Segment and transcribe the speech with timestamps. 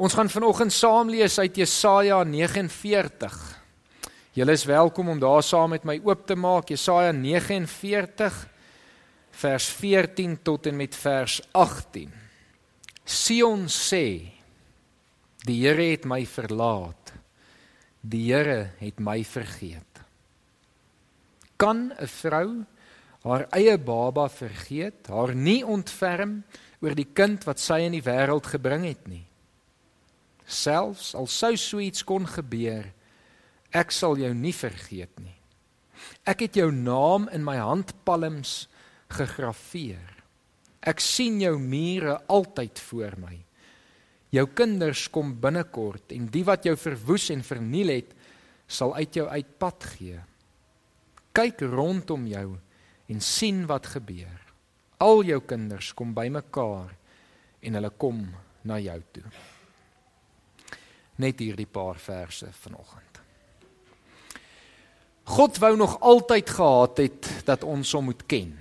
[0.00, 3.34] Ons gaan vanoggend saam lees uit Jesaja 49.
[4.32, 6.72] Julle is welkom om daar saam met my oop te maak.
[6.72, 8.38] Jesaja 49
[9.42, 12.08] vers 14 tot en met vers 18.
[13.04, 14.32] Sion sê:
[15.44, 17.12] Die Here het my verlaat.
[18.00, 20.04] Die Here het my vergeet.
[21.60, 22.64] Kan 'n vrou
[23.22, 26.42] haar eie baba vergeet, haar nie ontferm
[26.80, 29.29] oor die kind wat sy in die wêreld gebring het nie?
[30.50, 32.88] Selfs al sou so iets kon gebeur
[33.70, 35.36] ek sal jou nie vergeet nie.
[36.26, 38.66] Ek het jou naam in my handpalms
[39.10, 40.16] gegraveer.
[40.80, 43.36] Ek sien jou mure altyd voor my.
[44.34, 48.14] Jou kinders kom binnekort en die wat jou verwoes en verniel het
[48.70, 50.18] sal uit jou uitpad gee.
[51.34, 52.48] Kyk rondom jou
[53.10, 54.38] en sien wat gebeur.
[55.02, 56.94] Al jou kinders kom bymekaar
[57.60, 58.22] en hulle kom
[58.66, 59.26] na jou toe
[61.20, 63.10] net hierdie paar verse vanoggend.
[65.30, 68.56] God wou nog altyd gehad het dat ons hom moet ken.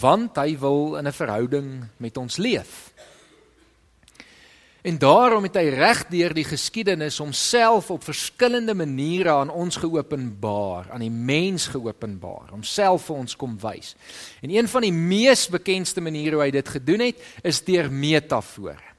[0.00, 2.92] Want hy wil in 'n verhouding met ons leef.
[4.82, 10.90] En daarom het hy reg deur die geskiedenis homself op verskillende maniere aan ons geopenbaar,
[10.90, 13.94] aan die mens geopenbaar, homself vir ons kom wys.
[14.40, 18.91] En een van die mees bekendste maniere hoe hy dit gedoen het, is deur metafore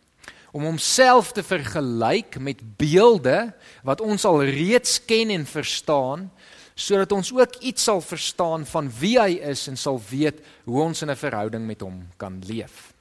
[0.54, 6.28] om homself te vergelyk met beelde wat ons al reeds ken en verstaan
[6.74, 11.02] sodat ons ook iets sal verstaan van wie hy is en sal weet hoe ons
[11.02, 12.94] in 'n verhouding met hom kan leef.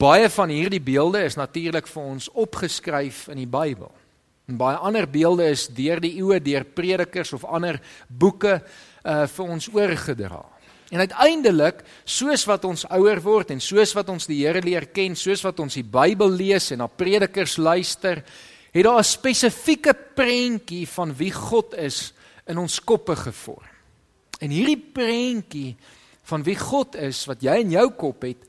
[0.00, 3.92] Baie van hierdie beelde is natuurlik vir ons opgeskryf in die Bybel.
[4.48, 8.62] En baie ander beelde is deur die eeue deur predikers of ander boeke
[9.04, 10.44] uh vir ons oorgedra.
[10.90, 15.14] En uiteindelik, soos wat ons ouer word en soos wat ons die Here leer ken,
[15.14, 18.24] soos wat ons die Bybel lees en na predikers luister,
[18.74, 22.12] het daar 'n spesifieke prentjie van wie God is
[22.46, 23.70] in ons koppe gevorm.
[24.40, 25.76] En hierdie prentjie
[26.22, 28.42] van wie God is wat jy in jou kop het,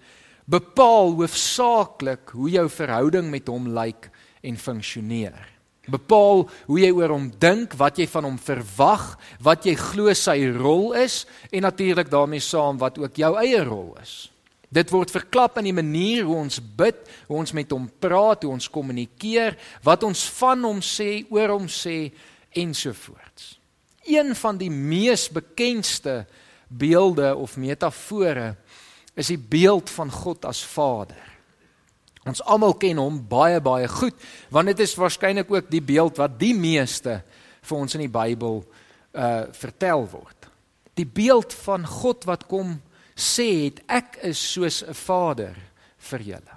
[0.45, 4.09] bepaal hoofsaaklik hoe jou verhouding met hom lyk
[4.41, 5.50] en funksioneer
[5.89, 9.05] bepaal hoe jy oor hom dink, wat jy van hom verwag,
[9.41, 13.95] wat jy glo sy rol is en natuurlik daarmee saam wat ook jou eie rol
[14.01, 14.29] is.
[14.71, 18.53] Dit word verklap in die manier hoe ons bid, hoe ons met hom praat, hoe
[18.53, 22.05] ons kommunikeer, wat ons van hom sê, oor hom sê
[22.55, 23.57] ensovoorts.
[24.07, 26.21] Een van die mees bekendste
[26.71, 28.53] beelde of metafore
[29.19, 31.30] is die beeld van God as Vader.
[32.29, 34.17] Ons almal ken hom baie baie goed
[34.53, 37.21] want dit is waarskynlik ook die beeld wat die meeste
[37.61, 38.61] vir ons in die Bybel
[39.11, 40.49] uh vertel word.
[40.95, 42.77] Die beeld van God wat kom
[43.17, 45.57] sê het ek is soos 'n vader
[45.97, 46.55] vir julle.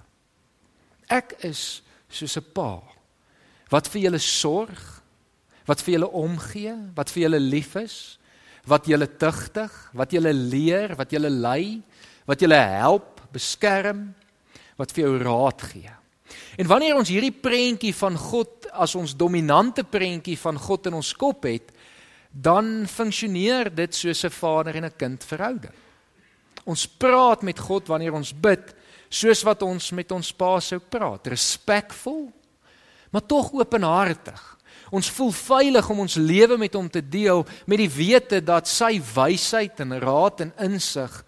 [1.08, 2.82] Ek is soos 'n pa
[3.70, 5.03] wat vir julle sorg,
[5.66, 8.19] wat vir julle omgee, wat vir julle lief is,
[8.66, 11.82] wat julle tugtig, wat julle leer, wat julle lei,
[12.26, 14.14] wat julle help, beskerm
[14.76, 15.92] wat vir jou raad gee.
[16.58, 21.12] En wanneer ons hierdie prentjie van God as ons dominante prentjie van God in ons
[21.18, 21.70] kop het,
[22.30, 25.74] dan funksioneer dit soos 'n vader en 'n kind verhouding.
[26.64, 28.74] Ons praat met God wanneer ons bid,
[29.08, 32.32] soos wat ons met ons Pa sou praat, respekvol,
[33.10, 34.58] maar tog openhartig.
[34.91, 39.00] Ons voel veilig om ons lewe met hom te deel met die wete dat sy
[39.14, 41.24] wysheid en raad en insig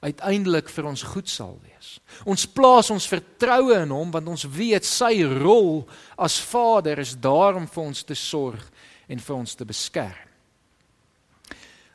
[0.00, 1.98] uiteindelik vir ons goed sal wees.
[2.24, 5.84] Ons plaas ons vertroue in hom want ons weet sy rol
[6.16, 8.62] as Vader is daar om vir ons te sorg
[9.10, 10.28] en vir ons te beskerm.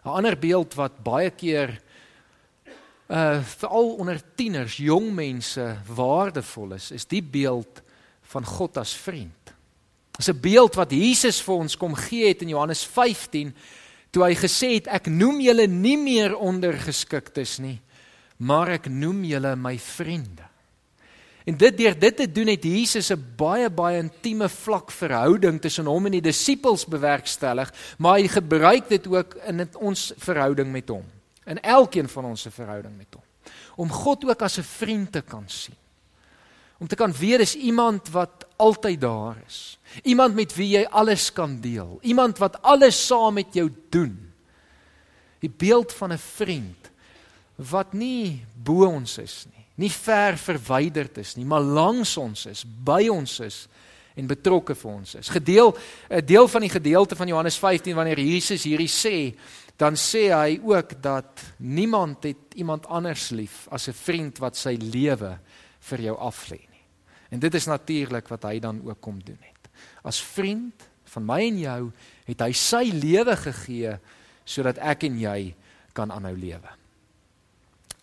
[0.06, 1.82] 'n Ander beeld wat baie keer
[3.10, 7.82] uh veral onder tieners, jong mense waardevol is, is die beeld
[8.22, 9.54] van God as vriend.
[10.18, 13.54] Dis 'n beeld wat Jesus vir ons kom gee het in Johannes 15
[14.12, 17.82] toe hy gesê het ek noem julle nie meer ondergeskiktes nie
[18.38, 20.44] maar ek noem julle my vriende.
[21.46, 25.86] En dit deur dit te doen het Jesus 'n baie baie intieme vlak verhouding tussen
[25.86, 31.06] hom en die disippels bewerkstellig, maar hy gebruik dit ook in ons verhouding met hom,
[31.46, 33.24] in elkeen van ons se verhouding met hom.
[33.76, 35.76] Om God ook as 'n vriend te kan sien.
[36.80, 39.78] Om te kan weet dis iemand wat altyd daar is.
[40.04, 42.00] Iemand met wie jy alles kan deel.
[42.02, 44.34] Iemand wat alles saam met jou doen.
[45.40, 46.85] Die beeld van 'n vriend
[47.56, 52.64] wat nie bo ons is nie, nie ver verwyderd is nie, maar langs ons is,
[52.66, 53.66] by ons is
[54.16, 55.30] en betrokke vir ons is.
[55.30, 55.76] Gedeel
[56.10, 59.36] 'n deel van die gedeelte van Johannes 15 wanneer Jesus hierdie sê,
[59.78, 64.76] dan sê hy ook dat niemand het iemand anders lief as 'n vriend wat sy
[64.80, 65.40] lewe
[65.80, 66.84] vir jou aflê nie.
[67.30, 69.70] En dit is natuurlik wat hy dan ook kom doen het.
[70.04, 70.74] As vriend
[71.04, 71.92] van my en jou
[72.26, 74.00] het hy sy lewe gegee
[74.46, 75.56] sodat ek en jy
[75.94, 76.85] kan aanhou lewe.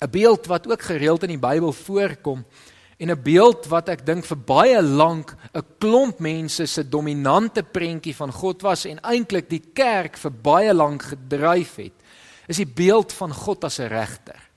[0.02, 2.44] 'n Beeld wat ook gereeld in die Bybel voorkom
[3.02, 8.14] en 'n beeld wat ek dink vir baie lank 'n klomp mense se dominante prentjie
[8.14, 11.92] van God was en eintlik die kerk vir baie lank gedryf het,
[12.46, 14.50] is die beeld van God as 'n regter.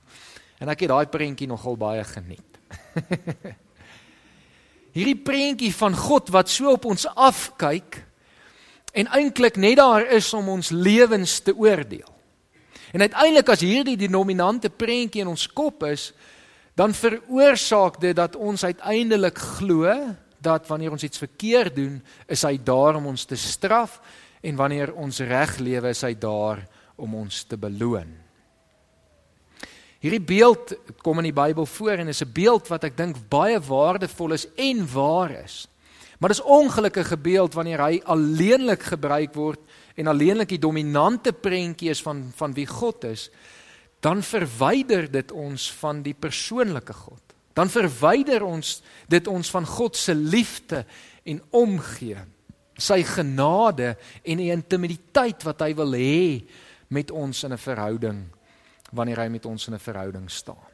[0.59, 2.51] En ek het daai prentjie nogal baie geniet.
[4.95, 8.05] Hierdie prentjie van God wat so op ons afkyk
[8.93, 12.14] en eintlik net daar is om ons lewens te oordeel.
[12.95, 16.13] En uiteindelik as hierdie die dominante prentjie in ons kop is,
[16.79, 19.91] dan veroorsaak dit dat ons uiteindelik glo
[20.39, 21.97] dat wanneer ons iets verkeerd doen,
[22.31, 23.99] is hy daar om ons te straf
[24.45, 26.61] en wanneer ons reg lewe, is hy daar
[26.95, 28.13] om ons te beloon.
[29.99, 33.59] Hierdie beeld kom in die Bybel voor en is 'n beeld wat ek dink baie
[33.59, 35.67] waardevol is en waar is.
[36.19, 39.59] Maar dis ongelukkige beeld wanneer hy alleenlik gebruik word
[39.95, 43.29] en alleenlik die dominante prentjie is van van wie God is
[44.05, 47.21] dan verwyder dit ons van die persoonlike God.
[47.57, 50.83] Dan verwyder ons dit ons van God se liefde
[51.25, 52.19] en omgee,
[52.77, 56.43] sy genade en die intimiteit wat hy wil hê
[56.93, 58.19] met ons in 'n verhouding
[58.91, 60.69] wanneer hy met ons in 'n verhouding staan.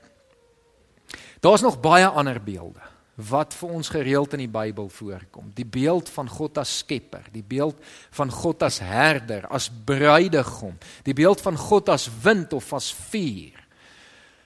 [1.40, 2.82] Daar's nog baie ander beelde
[3.16, 5.52] wat vir ons gereeld in die Bybel voorkom.
[5.56, 7.76] Die beeld van God as skepper, die beeld
[8.16, 13.60] van God as herder, as bruidegom, die beeld van God as wind of as vuur.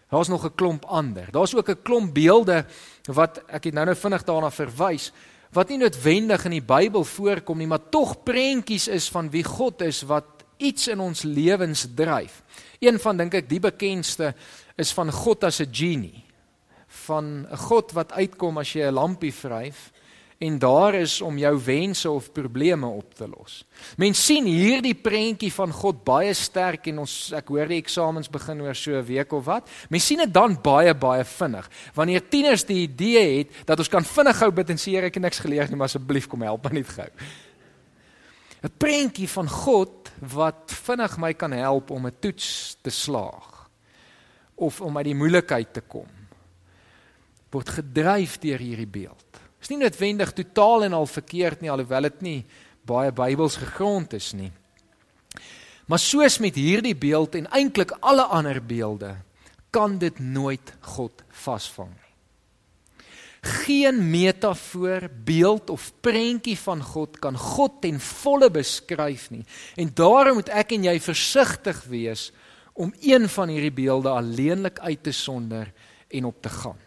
[0.09, 1.27] Daar's nog 'n klomp ander.
[1.31, 2.65] Daar's ook 'n klomp beelde
[3.05, 5.11] wat ek het nou-nou vinnig daarna verwys
[5.51, 9.81] wat nie noodwendig in die Bybel voorkom nie, maar tog prentjies is van wie God
[9.81, 10.25] is wat
[10.57, 12.43] iets in ons lewens dryf.
[12.79, 14.33] Een van dink ek die bekendste
[14.75, 16.24] is van God as 'n genie
[17.05, 19.91] van 'n God wat uitkom as jy 'n lampie vryf
[20.37, 23.63] en daar is om jou wense of probleme op te los.
[23.97, 28.61] Mens sien hierdie prentjie van God baie sterk en ons ek hoor die eksamens begin
[28.61, 29.69] oor so 'n week of wat.
[29.89, 31.69] Mens sien dit dan baie baie vinnig.
[31.93, 35.23] Wanneer tieners die idee het dat ons kan vinnig gou bid en sê ek het
[35.23, 37.09] niks geleer nie, maar asseblief kom help my net gou.
[38.63, 43.69] 'n Prentjie van God wat vinnig my kan help om 'n toets te slaag
[44.55, 46.14] of om uit die moeilikheid te kom
[47.55, 49.41] word gedryf deur hierdie beeld.
[49.63, 52.39] Is nie noodwendig totaal en al verkeerd nie alhoewel dit nie
[52.85, 54.51] baie Bybels gegrond is nie.
[55.89, 59.15] Maar soos met hierdie beeld en eintlik alle ander beelde
[59.73, 62.01] kan dit nooit God vasvang nie.
[63.45, 69.43] Geen metafoor, beeld of prentjie van God kan God ten volle beskryf nie.
[69.77, 72.31] En daarom moet ek en jy versigtig wees
[72.73, 75.69] om een van hierdie beelde alleenlik uit te sonder
[76.09, 76.79] en op te gaan.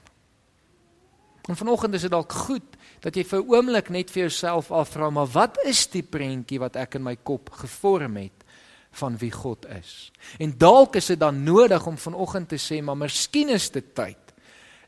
[1.49, 5.11] En vanoggend is dit dalk goed dat jy vir 'n oomblik net vir jouself afvra,
[5.11, 8.45] maar wat is die prentjie wat ek in my kop gevorm het
[8.91, 10.12] van wie God is?
[10.39, 14.17] En dalk is dit dan nodig om vanoggend te sê, maar miskien is dit tyd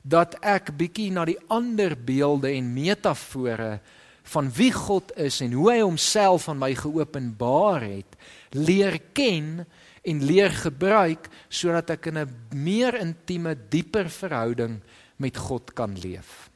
[0.02, 3.80] dat ek bietjie na die ander beelde en metafore
[4.22, 8.16] van wie God is en hoe hy homself aan my geopenbaar het,
[8.50, 9.66] leer ken
[10.04, 14.80] en leer gebruik sodat ek in 'n meer intieme, dieper verhouding
[15.16, 16.49] met God kan leef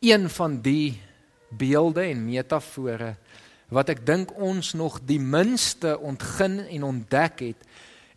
[0.00, 1.00] een van die
[1.48, 3.14] beelde en metafore
[3.68, 7.66] wat ek dink ons nog die minste ontgin en ontdek het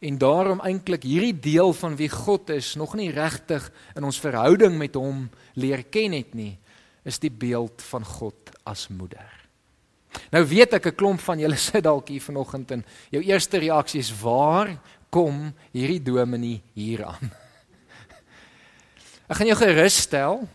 [0.04, 4.78] en daarom eintlik hierdie deel van wie God is nog nie regtig in ons verhouding
[4.80, 5.28] met hom
[5.60, 6.56] leer ken het nie
[7.04, 9.28] is die beeld van God as moeder.
[10.32, 14.00] Nou weet ek 'n klomp van julle sit dalk hier vanoggend en jou eerste reaksie
[14.00, 14.80] is waar
[15.12, 17.28] kom hierdie dominee hier aan?
[19.30, 20.48] Ek gaan jou gerus stel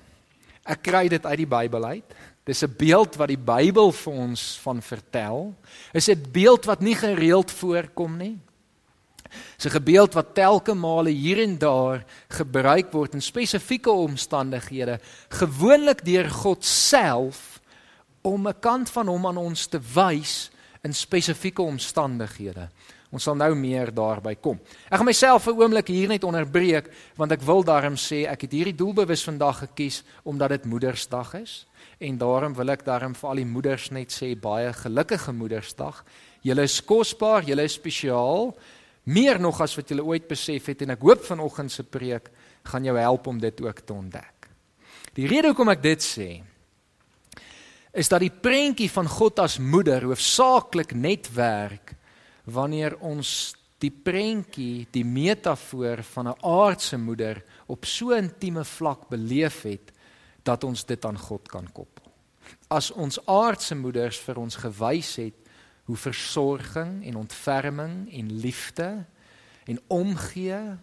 [0.69, 2.15] Ek kry dit uit die Bybel uit.
[2.45, 5.55] Dis 'n beeld wat die Bybel vir ons van vertel.
[5.93, 8.39] Is 'n beeld wat nie gereeld voorkom nie.
[9.57, 16.05] Dis 'n beeld wat telke male hier en daar gebruik word in spesifieke omstandighede, gewoonlik
[16.05, 17.61] deur God self
[18.23, 20.51] om 'n kant van hom aan ons te wys
[20.83, 22.69] in spesifieke omstandighede.
[23.09, 24.59] Ons sal nou meer daarby kom.
[24.91, 28.53] Ek gaan myself 'n oomblik hier net onderbreek want ek wil daarom sê ek het
[28.53, 31.67] hierdie doelbewus vandag gekies omdat dit Moedersdag is
[32.00, 36.05] en daarom wil ek daarom vir al die moeders net sê baie gelukkige Moedersdag.
[36.43, 38.55] Julle is kosbaar, julle is spesiaal,
[39.05, 42.29] meer nog as wat julle ooit besef het en ek hoop vanoggend se preek
[42.65, 44.49] gaan jou help om dit ook te ontdek.
[45.15, 46.43] Die rede hoekom ek dit sê
[47.93, 51.97] is dat die prentjie van God as moeder hoofsaaklik net werk
[52.50, 59.09] wanneer ons die prentjie, die metafoor van 'n aardse moeder op so 'n intieme vlak
[59.09, 59.93] beleef het
[60.43, 62.12] dat ons dit aan God kan koppel.
[62.69, 65.35] As ons aardse moeders vir ons gewys het
[65.85, 69.05] hoe versorging en ontferming en liefde
[69.64, 70.76] en omgee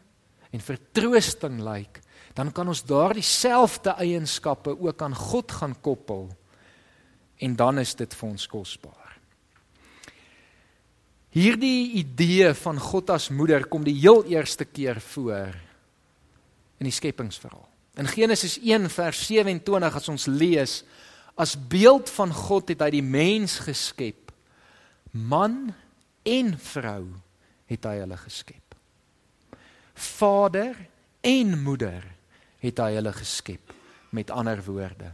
[0.52, 2.02] en vertroosting lyk,
[2.34, 6.30] dan kan ons daardie selfde eienskappe ook aan God gaan koppel
[7.38, 9.05] en dan is dit vir ons kosbaar.
[11.36, 15.52] Hierdie idee van God as moeder kom die heel eerste keer voor
[16.80, 17.68] in die skepingsverhaal.
[18.00, 20.78] In Genesis 1 vers 27 as ons lees,
[21.36, 24.32] as beeld van God het hy die mens geskep.
[25.12, 25.74] Man
[26.24, 27.04] en vrou
[27.68, 28.80] het hy hulle geskep.
[29.96, 30.80] Vader
[31.20, 32.04] en moeder
[32.64, 33.76] het hy hulle geskep.
[34.16, 35.12] Met ander woorde,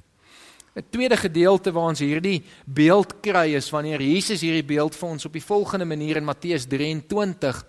[0.75, 5.25] 'n tweede gedeelte waar ons hierdie beeld kry is wanneer Jesus hierdie beeld vir ons
[5.25, 7.66] op die volgende manier in Matteus 23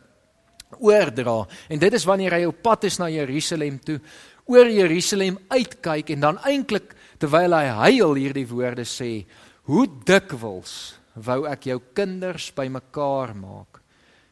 [0.79, 1.47] oordra.
[1.69, 3.99] En dit is wanneer hy op pad is na Jerusalem toe,
[4.47, 9.27] oor Jerusalem uitkyk en dan eintlik terwyl hy huil hierdie woorde sê:
[9.67, 13.83] "Hoe dikwels wou ek jou kinders bymekaar maak,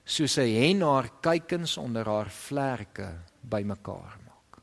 [0.04, 4.62] soos 'n hen haar kuikens onder haar vlerke bymekaar maak."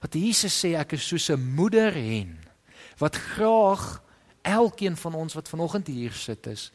[0.00, 2.45] Wat Jesus sê ek is soos 'n moeder hen
[2.98, 4.02] wat graag
[4.42, 6.72] elkeen van ons wat vanoggend hier sit is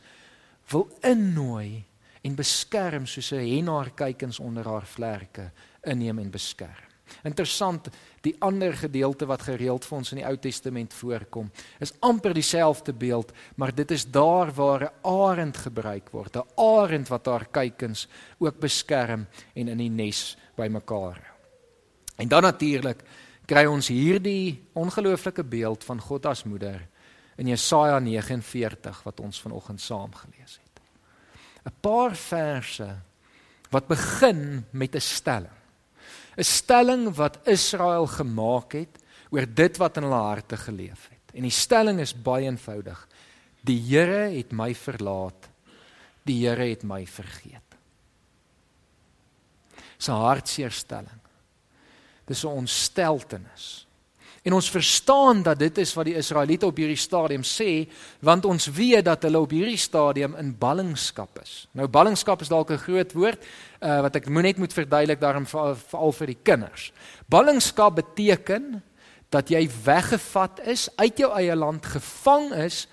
[0.71, 1.83] wil innooi
[2.21, 5.51] en beskerm soos 'n hen haar kuikens onder haar vlerke
[5.81, 6.91] inneem en beskerm.
[7.23, 7.89] Interessant,
[8.21, 12.93] die ander gedeelte wat gereeld vir ons in die Ou Testament voorkom, is amper dieselfde
[12.93, 18.07] beeld, maar dit is daar waar 'n arend gebruik word, 'n arend wat haar kuikens
[18.39, 21.37] ook beskerm en in die nes bymekaar hou.
[22.15, 23.03] En dan natuurlik
[23.45, 26.81] kry ons hierdie ongelooflike beeld van God as moeder
[27.37, 30.81] in Jesaja 49 wat ons vanoggend saam gelees het.
[31.65, 32.89] 'n Paar verse
[33.69, 35.57] wat begin met 'n stelling.
[36.37, 38.97] 'n Stelling wat Israel gemaak het
[39.29, 41.35] oor dit wat in hulle harte geleef het.
[41.35, 43.07] En die stelling is baie eenvoudig.
[43.61, 45.49] Die Here het my verlaat.
[46.23, 47.61] Die Here het my vergeet.
[50.07, 51.20] 'n Hartseer stelling.
[52.25, 53.87] Dis 'n ontsteltenis.
[54.41, 57.85] En ons verstaan dat dit is wat die Israeliete op hierdie stadium sê,
[58.25, 61.67] want ons weet dat hulle op hierdie stadium in ballingskap is.
[61.77, 63.45] Nou ballingskap is dalk 'n groot woord
[63.81, 66.91] uh, wat ek moet net moet verduidelik daarom veral vir die kinders.
[67.29, 68.81] Ballingskap beteken
[69.29, 72.87] dat jy weggevat is, uit jou eie land gevang is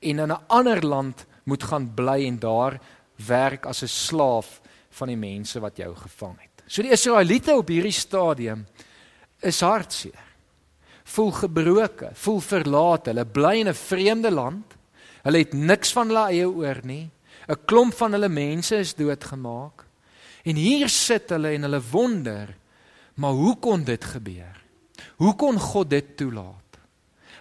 [0.00, 2.80] en in 'n ander land moet gaan bly en daar
[3.16, 4.60] werk as 'n slaaf
[4.90, 6.53] van die mense wat jou gevang het.
[6.66, 8.64] So die Israeliete op hierdie stadium
[9.44, 10.20] is hartseer.
[11.04, 13.12] Voel gebroke, voel verlate.
[13.12, 14.74] Hulle bly in 'n vreemde land.
[15.22, 17.10] Hulle het niks van hulle eie oor nie.
[17.48, 19.84] 'n Klomp van hulle mense is doodgemaak.
[20.44, 22.56] En hier sit hulle en hulle wonder,
[23.14, 24.56] maar hoe kon dit gebeur?
[25.16, 26.78] Hoe kon God dit toelaat?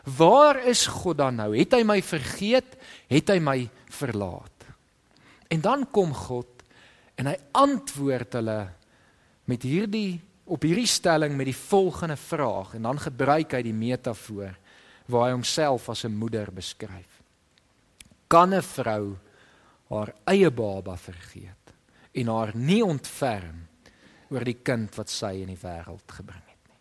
[0.03, 1.57] Waar is God dan nou?
[1.57, 2.75] Het hy my vergeet?
[3.07, 4.67] Het hy my verlaat?
[5.47, 6.47] En dan kom God
[7.15, 8.59] en hy antwoord hulle
[9.45, 14.57] met hierdie op hierdie stelling met die volgende vraag en dan gebruik hy die metafoor
[15.11, 17.21] waar hy homself as 'n moeder beskryf.
[18.27, 19.17] Kan 'n vrou
[19.89, 21.73] haar eie baba vergeet
[22.11, 23.67] en haar nie ontferm
[24.29, 26.79] oor die kind wat sy in die wêreld gebring het nie?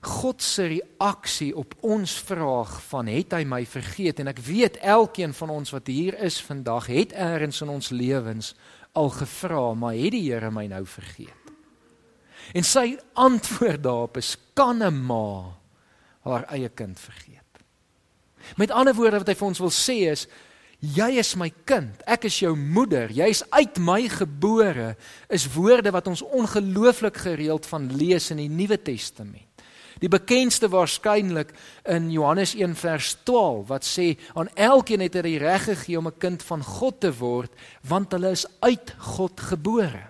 [0.00, 5.34] God se reaksie op ons vraag van het hy my vergeet en ek weet elkeen
[5.34, 8.54] van ons wat hier is vandag het eers in ons lewens
[8.92, 11.36] al gevra, maar het die Here my nou vergeet?
[12.54, 15.56] En sy antwoord daarop is kan 'n ma
[16.24, 17.38] haar eie kind vergeet?
[18.56, 20.26] Met ander woorde wat hy vir ons wil sê is
[20.80, 24.96] jy is my kind, ek is jou moeder, jy's uit my gebore
[25.28, 29.49] is woorde wat ons ongelooflik gereeld van lees in die Nuwe Testament.
[30.00, 31.52] Die bekendste waarskynlik
[31.84, 36.08] in Johannes 1 vers 12 wat sê aan elkeen het hy die reg gegee om
[36.08, 37.52] 'n kind van God te word
[37.84, 40.08] want hulle is uit God gebore.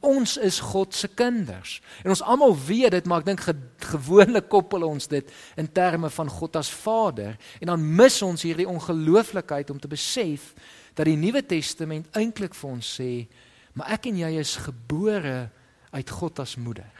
[0.00, 1.82] Ons is God se kinders.
[2.04, 6.10] En ons almal weet dit, maar ek dink ge gewoonlik koppel ons dit in terme
[6.10, 10.54] van God as Vader en dan mis ons hierdie ongelooflikheid om te besef
[10.94, 13.28] dat die Nuwe Testament eintlik vir ons sê,
[13.74, 15.50] maar ek en jy is gebore
[15.92, 16.99] uit God as moeder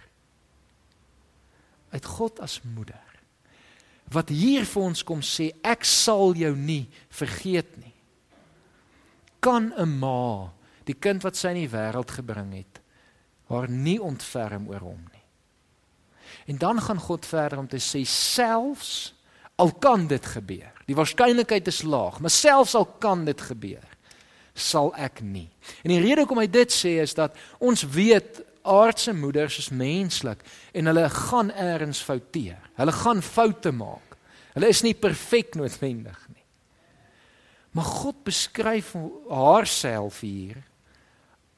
[1.90, 3.06] uit God as moeder.
[4.11, 7.94] Wat hier vir ons kom sê, ek sal jou nie vergeet nie.
[9.40, 10.50] Kan 'n ma
[10.85, 12.80] die kind wat sy in die wêreld gebring het,
[13.49, 15.26] haar nie ontferm oor hom nie.
[16.47, 19.14] En dan gaan God verder om te sê selfs
[19.61, 20.73] al kan dit gebeur.
[20.87, 23.85] Die waarskynlikheid is laag, maar selfs al kan dit gebeur,
[24.54, 25.49] sal ek nie.
[25.85, 30.43] En die rede hoekom hy dit sê is dat ons weet aardse moeders is menslik
[30.73, 32.61] en hulle gaan eers fouteer.
[32.76, 34.17] Hulle gaan foute maak.
[34.55, 36.45] Hulle is nie perfek noodwendig nie.
[37.71, 38.95] Maar God beskryf
[39.31, 40.59] haarself hier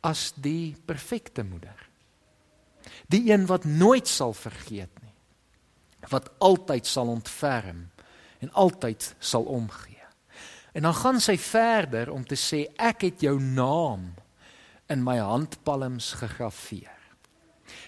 [0.04, 1.88] as die perfekte moeder.
[3.08, 5.14] Die een wat nooit sal vergeet nie.
[6.10, 7.86] Wat altyd sal ontferm
[8.42, 10.02] en altyd sal omgee.
[10.72, 14.10] En dan gaan sy verder om te sê ek het jou naam
[14.92, 16.91] in my handpalms gegraveer.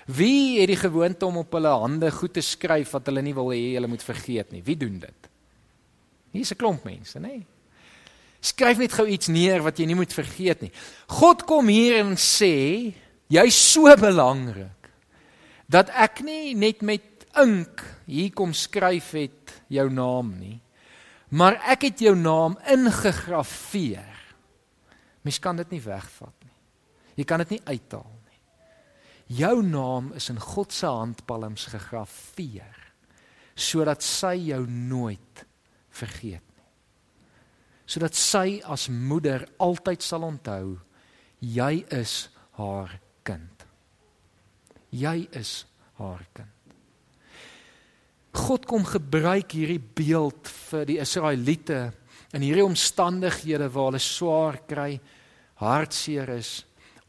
[0.06, 3.48] Wie het die gewoonte om op hulle hande goed te skryf wat hulle nie wil
[3.54, 4.62] hê hulle moet vergeet nie?
[4.64, 5.30] Wie doen dit?
[6.34, 7.44] Hier's 'n klomp mense, nê?
[8.40, 10.72] Skryf net gou iets neer wat jy nie moet vergeet nie.
[11.08, 12.92] God kom hier en sê,
[13.28, 14.90] jy's so belangrik
[15.68, 20.60] dat ek nie net met ink hier kom skryf het jou naam nie,
[21.30, 24.12] maar ek het jou naam ingegrafieer.
[25.22, 26.52] Mens kan dit nie wegvat nie.
[27.16, 28.13] Jy kan dit nie uithaal
[29.26, 32.80] Jou naam is in God se handpalms gegraveer
[33.54, 35.44] sodat sy jou nooit
[35.94, 36.64] vergeet nie.
[37.86, 40.74] Sodat sy as moeder altyd sal onthou
[41.38, 42.16] jy is
[42.58, 42.90] haar
[43.22, 43.62] kind.
[44.90, 45.62] Jy is
[46.00, 46.50] haar kind.
[48.34, 51.92] God kom gebruik hierdie beeld vir die Israeliete
[52.34, 54.96] in hierdie omstandighede waar hulle swaar kry,
[55.62, 56.64] hartseer is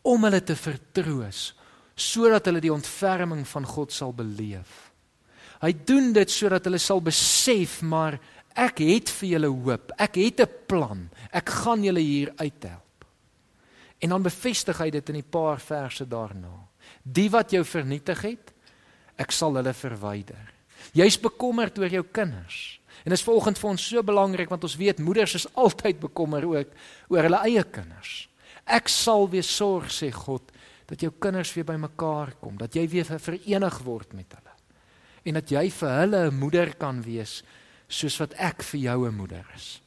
[0.05, 1.47] om hulle te vertroos
[1.95, 4.91] sodat hulle die ontferming van God sal beleef.
[5.63, 8.19] Hy doen dit sodat hulle sal besef maar
[8.55, 9.91] ek het vir julle hoop.
[9.97, 11.09] Ek het 'n plan.
[11.31, 13.05] Ek gaan julle hier uithelp.
[13.99, 16.67] En dan bevestig hy dit in 'n paar verse daarna.
[17.01, 18.53] Die wat jou vernietig het,
[19.17, 20.53] ek sal hulle verwyder.
[20.93, 22.79] Jy's bekommerd oor jou kinders.
[23.03, 26.45] En dit is vanoggend vir ons so belangrik want ons weet moeders is altyd bekommer
[26.45, 26.67] ook
[27.07, 28.27] oor hulle eie kinders.
[28.65, 30.51] Ek sal weer sorg sê God
[30.85, 34.53] dat jou kinders weer bymekaar kom, dat jy weer verenig word met hulle.
[35.25, 37.43] En dat jy vir hulle 'n moeder kan wees
[37.87, 39.81] soos wat ek vir jou 'n moeder is.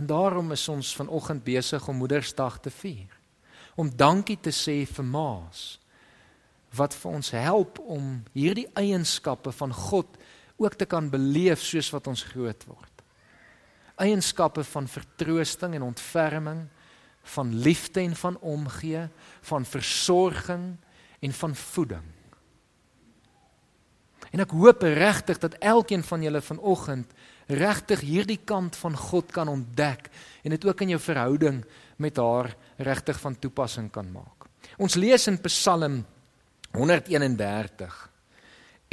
[0.00, 3.10] En daarom is ons vanoggend besig om Moedersdag te vier.
[3.76, 5.78] Om dankie te sê vir ma's
[6.70, 10.16] wat vir ons help om hierdie eienskappe van God
[10.56, 13.02] ook te kan beleef soos wat ons groot word.
[14.00, 16.68] Eienskappe van vertroosting en ontferming
[17.22, 19.08] van liefde en van omgee,
[19.40, 20.76] van versorging
[21.20, 22.08] en van voeding.
[24.30, 27.12] En ek hoop regtig dat elkeen van julle vanoggend
[27.50, 30.06] regtig hierdie kant van God kan ontdek
[30.42, 31.64] en dit ook in jou verhouding
[31.98, 34.46] met haar regtig van toepassing kan maak.
[34.78, 36.04] Ons lees in Psalm
[36.76, 37.96] 131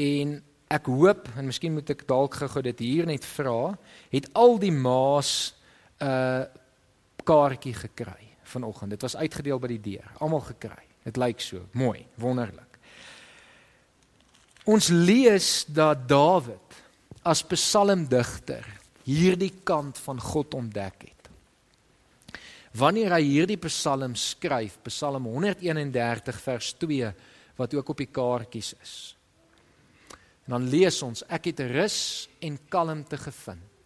[0.01, 0.33] en
[0.73, 3.77] ek hoop en miskien moet ek dalk gou dit hier net vra,
[4.11, 5.53] het al die maas
[6.01, 6.45] 'n uh,
[7.27, 8.95] kaartjie gekry vanoggend.
[8.95, 10.07] Dit was uitgedeel by die deur.
[10.23, 10.85] Almal gekry.
[11.07, 12.79] Dit lyk so mooi, wonderlik.
[14.67, 16.81] Ons lees dat Dawid
[17.27, 18.65] as psalmdigter
[19.07, 21.29] hierdie kant van God ontdek het.
[22.77, 27.13] Wanneer hy hierdie psalm skryf, Psalm 131 vers 2
[27.57, 28.97] wat ook op die kaartjies is.
[30.45, 33.76] En dan lees ons: Ek het rus en kalmte gevind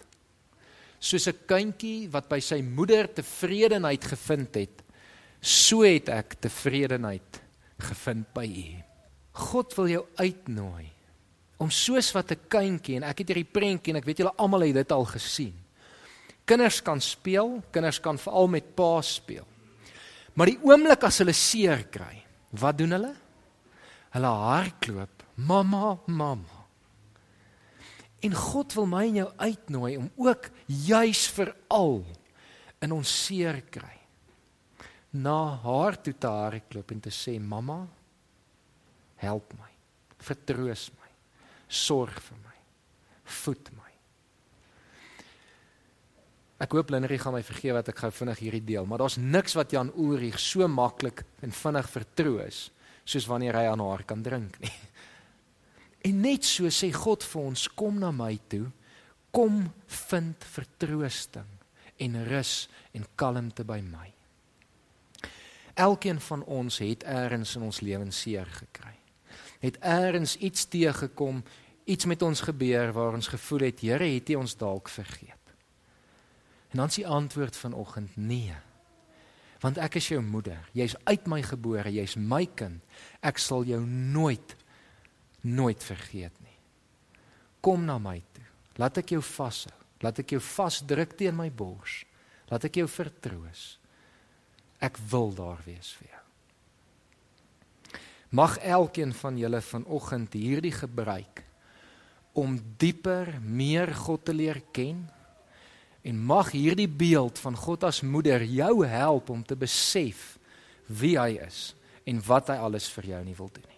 [1.02, 4.84] soos 'n kindjie wat by sy moeder tevredenheid gevind het,
[5.42, 7.42] so het ek tevredenheid
[7.80, 8.84] gevind by U.
[9.34, 10.92] God wil jou uitnooi
[11.58, 14.62] om soos wat 'n kindjie en ek het hierdie prentjie en ek weet julle almal
[14.62, 15.54] het dit al gesien.
[16.46, 19.46] Kinders kan speel, kinders kan veral met pa speel.
[20.34, 23.14] Maar die oomblik as hulle seer kry, wat doen hulle?
[24.12, 26.61] Hulle hardloop, mamma, mamma.
[28.22, 32.04] En God wil my en jou uitnooi om ook juis vir al
[32.86, 33.98] in ons seer kry.
[35.18, 37.82] Na haar toe te hardloop en te sê mamma
[39.22, 39.70] help my.
[40.22, 41.10] Vertroos my.
[41.68, 42.58] Sorg vir my.
[43.42, 43.92] Voed my.
[46.62, 49.58] Ek hoop Linnery gaan my vergewe dat ek gou vinnig hierdie deel maar daar's niks
[49.58, 52.68] wat Jan Ulrich so maklik en vinnig vertroos
[53.02, 54.74] soos wanneer hy aan haar kan drink nie
[56.02, 58.68] En net so sê God vir ons, kom na my toe.
[59.32, 59.64] Kom
[60.10, 61.48] vind vertroosting
[62.02, 62.66] en rus
[62.98, 64.08] en kalmte by my.
[65.80, 68.96] Elkeen van ons het eers in ons lewens seer gekry.
[69.62, 71.44] Het eers iets teëgekom,
[71.86, 75.38] iets met ons gebeur waar ons gevoel het, Here, het U ons dalk vergeet.
[76.72, 78.56] En dan is die antwoord vanoggend nee.
[79.62, 80.58] Want ek is jou moeder.
[80.74, 82.82] Jy's uit my gebore, jy's my kind.
[83.22, 84.56] Ek sal jou nooit
[85.42, 86.58] nooit vergeet nie.
[87.62, 88.48] Kom na my toe.
[88.82, 89.76] Laat ek jou vashou.
[90.02, 92.02] Laat ek jou vasdruk teen my bors.
[92.50, 93.78] Laat ek jou vertroos.
[94.82, 96.22] Ek wil daar wees vir jou.
[98.32, 101.44] Mag elkeen van julle vanoggend hierdie gebruik
[102.32, 105.04] om dieper meer God te leer ken
[106.08, 110.40] en mag hierdie beeld van God as moeder jou help om te besef
[110.88, 111.74] wie hy is
[112.08, 113.71] en wat hy alles vir jou nie wil doen.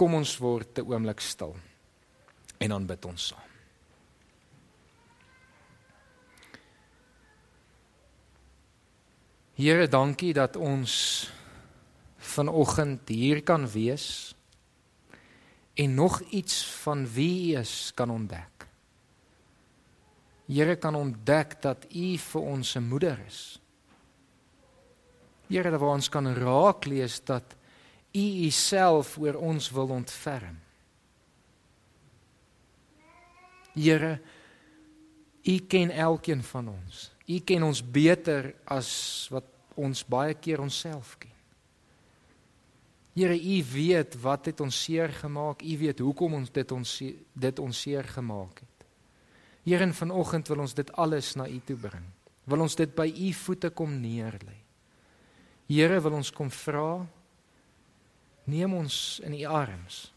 [0.00, 1.52] Kom ons word 'n oomblik stil
[2.58, 3.50] en dan bid ons saam.
[9.60, 11.28] Here, dankie dat ons
[12.16, 14.34] vanoggend hier kan wees
[15.74, 18.66] en nog iets van wie U is kan ontdek.
[20.48, 23.60] Here kan ontdek dat U vir ons 'n moeder is.
[25.48, 27.59] Here, dat ons kan raak lees dat
[28.12, 30.58] U Uself oor ons wil ontferm.
[33.74, 34.18] Here,
[35.46, 37.10] U ken elkeen van ons.
[37.24, 38.90] U ken ons beter as
[39.32, 39.46] wat
[39.78, 41.32] ons baie keer onsself ken.
[43.14, 45.62] Here, U weet wat het ons seer gemaak.
[45.62, 46.96] U weet hoekom ons dit ons
[47.46, 48.86] dit ons seer gemaak het.
[49.64, 52.06] Here, en vanoggend wil ons dit alles na U toe bring.
[52.50, 54.58] Wil ons dit by U voete kom neerlê.
[55.70, 57.06] Here, wil ons kom vra
[58.44, 60.12] neem ons in U arms.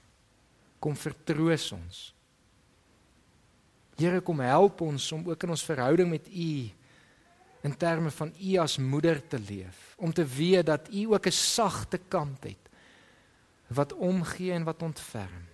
[0.80, 2.14] Kom vertroos ons.
[3.98, 6.54] Here, kom help ons om ook in ons verhouding met U
[7.64, 11.32] in terme van U as moeder te leef, om te weet dat U ook 'n
[11.32, 12.64] sagte kant het
[13.68, 15.48] wat omgee en wat ontferm.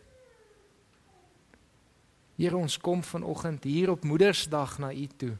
[2.35, 5.37] Here ons kom vanoggend hier op Moedersdag na U toe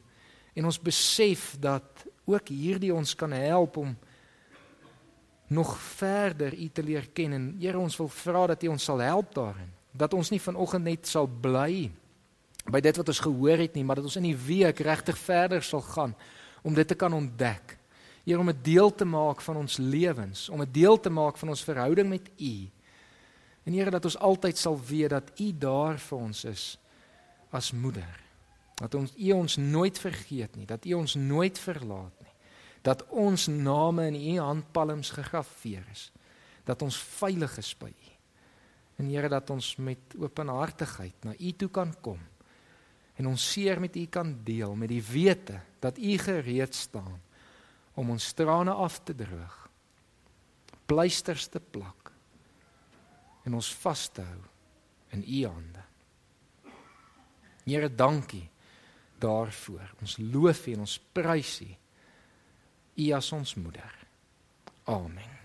[0.53, 3.97] en ons besef dat ook hierdie ons kan help om
[5.49, 9.01] nog verder U te leer ken en Here ons wil vra dat U ons sal
[9.03, 11.89] help daarin dat ons nie vanoggend net sal bly
[12.69, 15.65] by dit wat ons gehoor het nie maar dat ons in die week regtig verder
[15.65, 16.15] sal gaan
[16.61, 17.79] om dit te kan ontdek
[18.29, 21.49] Here om 'n deel te maak van ons lewens, om 'n deel te maak van
[21.49, 22.69] ons verhouding met U.
[23.63, 26.79] En Here dat ons altyd sal weet dat U daar vir ons is
[27.49, 28.19] as moeder.
[28.75, 32.28] Dat ons U ons nooit vergeet nie, dat U ons nooit verlaat nie.
[32.81, 36.11] Dat ons name in U handpalms gegraveer is.
[36.63, 38.11] Dat ons veilig is by U.
[38.99, 42.19] En Here dat ons met openhartigheid na U toe kan kom
[43.19, 47.19] en ons seer met U kan deel met die wete dat U gereed staan
[47.99, 49.55] om ons trane af te droog.
[50.87, 52.13] Pleisters te plak
[53.43, 54.41] en ons vas te hou
[55.15, 55.83] in u hande.
[57.65, 58.47] Here, dankie
[59.19, 59.91] daarvoor.
[60.01, 61.69] Ons loof U en ons prys U.
[62.99, 63.95] U as ons moeder.
[64.83, 65.38] Amen.